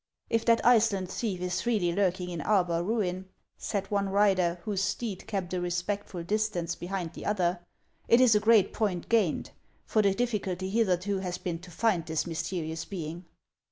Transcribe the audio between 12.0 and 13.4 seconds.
this mysterious being."